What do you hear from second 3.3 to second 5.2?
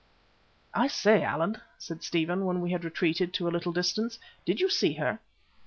to a little distance, "did you see her?"